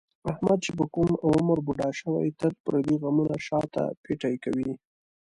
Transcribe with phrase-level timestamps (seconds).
[0.31, 4.71] احمد چې په کوم عمر بوډا شوی، تل پردي غمونه شاته پېټی کوي.